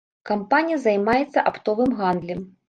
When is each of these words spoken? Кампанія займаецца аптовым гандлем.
Кампанія 0.29 0.79
займаецца 0.85 1.45
аптовым 1.51 1.95
гандлем. 2.01 2.43